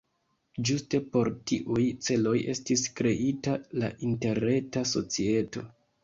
Ĝuste 0.67 0.99
por 1.15 1.27
tiuj 1.49 1.83
celoj 2.07 2.33
estis 2.53 2.85
kreita 2.99 3.53
la 3.83 3.89
Interreta 4.09 4.83
Societo. 4.93 5.63